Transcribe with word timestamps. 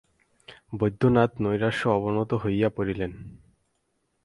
বৈদ্যনাথ 0.73 1.31
নৈরাশ্যে 1.39 1.87
অবনত 1.89 2.31
হইয়া 2.43 2.69
পড়িলেন। 2.69 3.11